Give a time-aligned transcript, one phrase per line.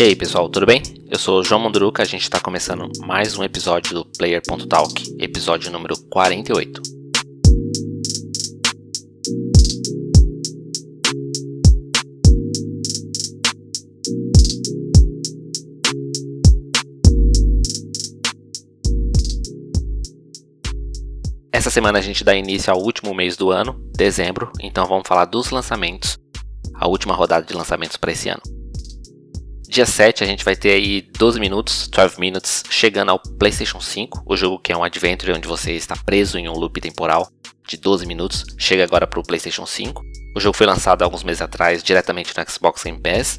[0.00, 0.82] E aí pessoal, tudo bem?
[1.10, 5.70] Eu sou o João Munduruca, a gente está começando mais um episódio do Player.talk, episódio
[5.70, 6.80] número 48.
[21.52, 25.26] Essa semana a gente dá início ao último mês do ano, dezembro, então vamos falar
[25.26, 26.18] dos lançamentos,
[26.72, 28.59] a última rodada de lançamentos para esse ano.
[29.70, 34.24] Dia 7 a gente vai ter aí 12 minutos, 12 minutes, chegando ao PlayStation 5,
[34.26, 37.30] o jogo que é um adventure onde você está preso em um loop temporal
[37.68, 40.02] de 12 minutos, chega agora para o PlayStation 5.
[40.36, 43.38] O jogo foi lançado alguns meses atrás diretamente no Xbox Game Pass.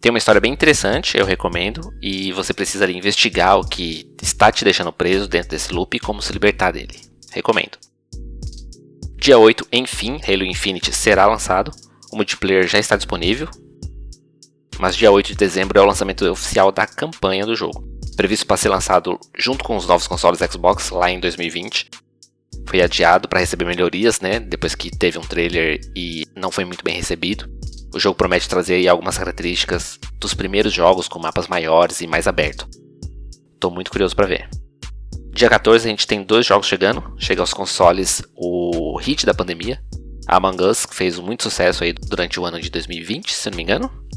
[0.00, 4.50] Tem uma história bem interessante, eu recomendo, e você precisa ali, investigar o que está
[4.50, 6.98] te deixando preso dentro desse loop e como se libertar dele.
[7.30, 7.78] Recomendo.
[9.16, 11.70] Dia 8, enfim, Halo Infinite será lançado.
[12.12, 13.48] O multiplayer já está disponível,
[14.78, 17.84] mas dia 8 de dezembro é o lançamento oficial da campanha do jogo,
[18.16, 21.90] previsto para ser lançado junto com os novos consoles Xbox lá em 2020.
[22.66, 24.38] Foi adiado para receber melhorias, né?
[24.38, 27.48] Depois que teve um trailer e não foi muito bem recebido.
[27.94, 32.68] O jogo promete trazer algumas características dos primeiros jogos com mapas maiores e mais aberto.
[33.58, 34.48] Tô muito curioso para ver.
[35.32, 37.14] Dia 14 a gente tem dois jogos chegando.
[37.18, 39.80] Chega aos consoles o hit da pandemia,
[40.26, 43.62] Among Us, que fez muito sucesso aí durante o ano de 2020, se não me
[43.62, 44.07] engano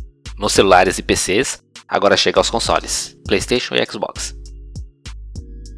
[0.41, 4.35] nos celulares e PCs, agora chega aos consoles, PlayStation e Xbox.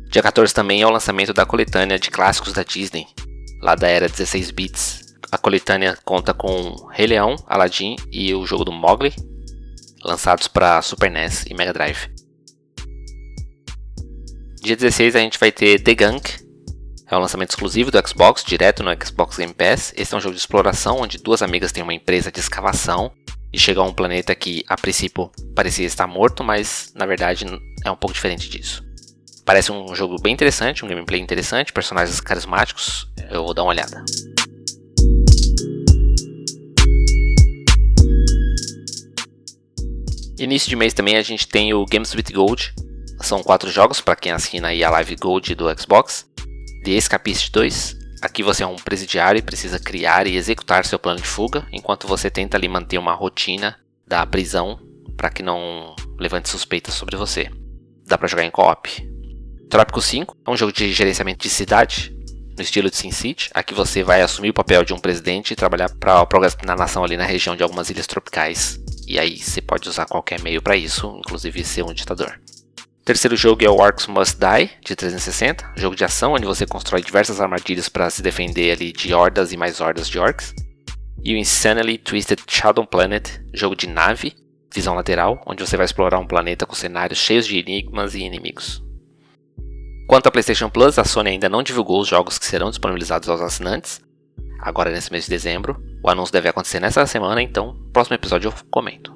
[0.09, 3.05] Dia 14 também é o lançamento da coletânea de clássicos da Disney,
[3.61, 5.15] lá da era 16 bits.
[5.29, 9.13] A coletânea conta com Rei Leão, Aladdin e o jogo do Mowgli,
[10.01, 12.09] lançados para Super NES e Mega Drive.
[14.61, 16.41] Dia 16 a gente vai ter The Gunk,
[17.11, 19.93] é um lançamento exclusivo do Xbox, direto no Xbox Game Pass.
[19.97, 23.11] Esse é um jogo de exploração onde duas amigas têm uma empresa de escavação
[23.53, 27.45] e chega a um planeta que a princípio parecia estar morto, mas na verdade
[27.85, 28.83] é um pouco diferente disso.
[29.45, 33.07] Parece um jogo bem interessante, um gameplay interessante, personagens carismáticos.
[33.29, 34.03] Eu vou dar uma olhada.
[40.39, 42.73] Início de mês também a gente tem o Games with Gold.
[43.21, 46.25] São quatro jogos para quem assina aí a Live Gold do Xbox.
[46.83, 51.19] The Escapist 2, Aqui você é um presidiário e precisa criar e executar seu plano
[51.19, 54.79] de fuga, enquanto você tenta ali manter uma rotina da prisão
[55.17, 57.51] para que não levante suspeitas sobre você.
[58.07, 58.89] Dá para jogar em co-op.
[59.69, 62.15] Trópico 5 é um jogo de gerenciamento de cidade,
[62.55, 63.49] no estilo de SimCity.
[63.53, 66.25] Aqui você vai assumir o papel de um presidente e trabalhar para
[66.65, 68.79] na nação ali na região de algumas ilhas tropicais.
[69.05, 72.39] E aí você pode usar qualquer meio para isso, inclusive ser um ditador.
[73.05, 77.01] Terceiro jogo é o Orcs Must Die, de 360, jogo de ação onde você constrói
[77.01, 80.55] diversas armadilhas para se defender ali de hordas e mais hordas de orcs.
[81.21, 84.33] E o Insanely Twisted Shadow Planet, jogo de nave,
[84.73, 88.81] visão lateral, onde você vai explorar um planeta com cenários cheios de enigmas e inimigos.
[90.07, 93.41] Quanto à PlayStation Plus, a Sony ainda não divulgou os jogos que serão disponibilizados aos
[93.41, 94.01] assinantes,
[94.61, 95.75] agora nesse mês de dezembro.
[96.01, 99.13] O anúncio deve acontecer nessa semana, então, próximo episódio eu comento.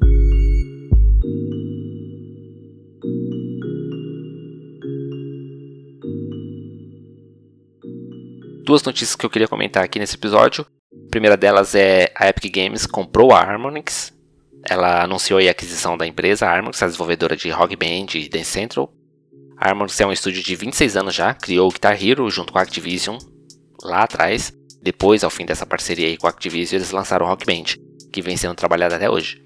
[8.68, 10.66] Duas notícias que eu queria comentar aqui nesse episódio.
[10.92, 14.14] A primeira delas é a Epic Games comprou a Harmonix.
[14.70, 18.52] Ela anunciou a aquisição da empresa, a Harmonix, a desenvolvedora de Rock Band e Dance
[18.52, 18.92] Central.
[19.58, 22.60] A Harmonix é um estúdio de 26 anos já, criou o Guitar Hero junto com
[22.60, 23.18] a Activision
[23.82, 24.52] lá atrás.
[24.84, 27.80] Depois, ao fim dessa parceria aí com a Activision, eles lançaram o Rock Band,
[28.12, 29.42] que vem sendo trabalhado até hoje.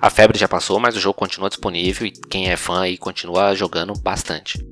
[0.00, 3.54] A febre já passou, mas o jogo continua disponível e quem é fã aí continua
[3.54, 4.71] jogando bastante.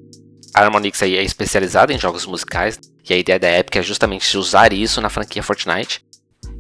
[0.55, 2.79] A Harmonix aí é especializada em jogos musicais
[3.09, 6.05] e a ideia da Epic é justamente usar isso na franquia Fortnite.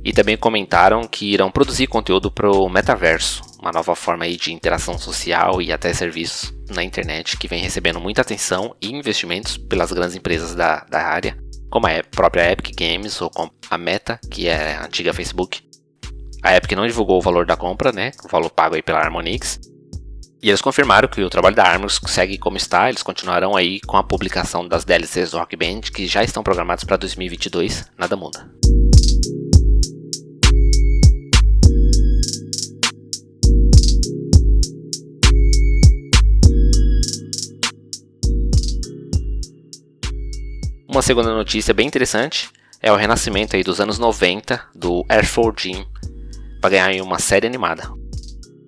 [0.04, 4.52] E também comentaram que irão produzir conteúdo para o metaverso, uma nova forma aí de
[4.52, 9.92] interação social e até serviços na internet que vem recebendo muita atenção e investimentos pelas
[9.92, 11.36] grandes empresas da, da área,
[11.70, 13.30] como a própria Epic Games ou
[13.68, 15.60] a Meta, que é a antiga Facebook.
[16.42, 19.60] A Epic não divulgou o valor da compra, né, o valor pago aí pela Harmonix,
[20.42, 23.96] e eles confirmaram que o trabalho da Armors segue como está, eles continuarão aí com
[23.96, 28.50] a publicação das DLCs do Rock Band, que já estão programados para 2022, nada muda.
[40.88, 42.50] Uma segunda notícia bem interessante
[42.82, 45.86] é o renascimento aí dos anos 90 do Air Force Gym
[46.60, 47.99] para ganhar uma série animada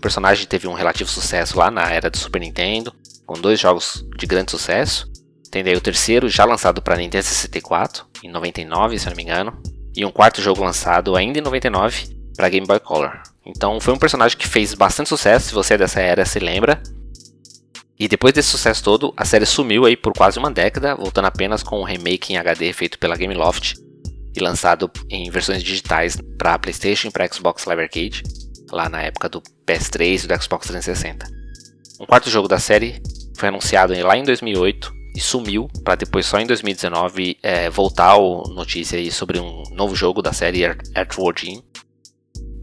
[0.03, 2.93] personagem teve um relativo sucesso lá na era do Super Nintendo,
[3.25, 5.11] com dois jogos de grande sucesso.
[5.51, 9.63] Tem daí o terceiro já lançado para Nintendo 64, em 99, se não me engano,
[9.95, 13.99] e um quarto jogo lançado ainda em 99 para Game Boy Color, Então foi um
[13.99, 16.83] personagem que fez bastante sucesso, se você é dessa era se lembra.
[17.99, 21.63] E depois desse sucesso todo, a série sumiu aí por quase uma década, voltando apenas
[21.63, 23.75] com um remake em HD feito pela Gameloft
[24.35, 28.23] e lançado em versões digitais para PlayStation e para Xbox Live Arcade,
[28.73, 31.27] lá na época do PS3 e do Xbox 360.
[32.01, 33.01] Um quarto jogo da série
[33.37, 38.49] foi anunciado lá em 2008 e sumiu para depois só em 2019 é, voltar a
[38.49, 41.63] notícia aí sobre um novo jogo da série Earthworm Jim.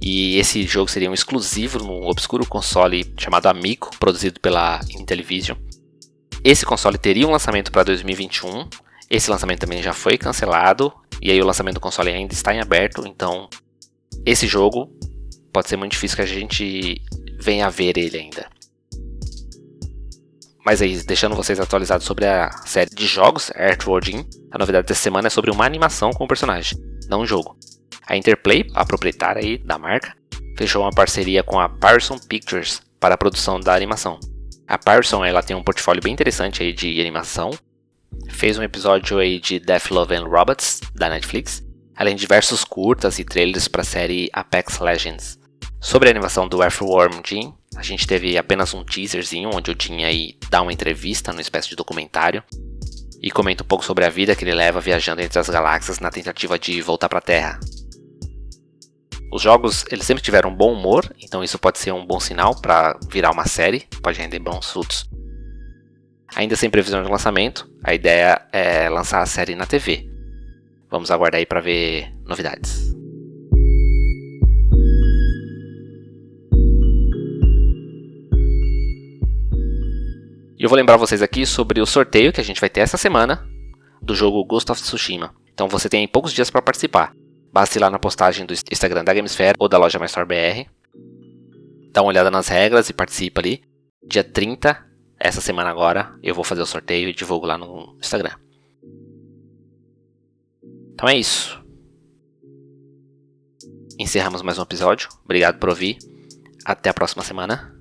[0.01, 5.57] E esse jogo seria um exclusivo num obscuro console chamado Amico, produzido pela Intellivision.
[6.43, 8.67] Esse console teria um lançamento para 2021.
[9.09, 10.91] Esse lançamento também já foi cancelado
[11.21, 13.49] e aí o lançamento do console ainda está em aberto, então
[14.25, 14.89] esse jogo
[15.51, 17.01] pode ser muito difícil que a gente
[17.39, 18.47] venha a ver ele ainda.
[20.65, 25.01] Mas aí, deixando vocês atualizados sobre a série de jogos Earthworm Jim, a novidade dessa
[25.01, 27.57] semana é sobre uma animação com o personagem, não um jogo.
[28.05, 30.15] A Interplay, a proprietária aí da marca,
[30.57, 34.19] fechou uma parceria com a Parson Pictures para a produção da animação.
[34.67, 37.51] A Parson ela tem um portfólio bem interessante aí de animação,
[38.29, 41.63] fez um episódio aí de Death Love and Robots da Netflix,
[41.95, 45.38] além de diversos curtas e trailers para a série Apex Legends.
[45.81, 50.03] Sobre a animação do Earthworm Jim, a gente teve apenas um teaserzinho onde o Jim
[50.03, 52.43] aí dá uma entrevista numa espécie de documentário
[53.21, 56.11] e comenta um pouco sobre a vida que ele leva viajando entre as galáxias na
[56.11, 57.59] tentativa de voltar para a Terra.
[59.31, 62.59] Os jogos eles sempre tiveram um bom humor, então isso pode ser um bom sinal
[62.59, 65.09] para virar uma série, pode render bons frutos.
[66.35, 70.07] Ainda sem previsão de lançamento, a ideia é lançar a série na TV.
[70.89, 72.98] Vamos aguardar aí para ver novidades.
[80.69, 83.43] Eu vou lembrar vocês aqui sobre o sorteio que a gente vai ter essa semana
[84.03, 85.33] do jogo Ghost of Tsushima.
[85.51, 87.11] Então você tem poucos dias para participar.
[87.51, 90.69] Basta ir lá na postagem do Instagram da Gamesphere ou da loja MyStore BR.
[91.91, 93.63] Dá uma olhada nas regras e participa ali.
[94.07, 94.77] Dia 30
[95.19, 98.35] essa semana agora eu vou fazer o sorteio e divulgo lá no Instagram.
[100.93, 101.59] Então é isso.
[103.97, 105.09] Encerramos mais um episódio.
[105.25, 105.97] Obrigado por ouvir.
[106.63, 107.75] Até a próxima semana.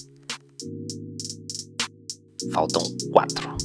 [2.53, 3.58] Faltam quatro.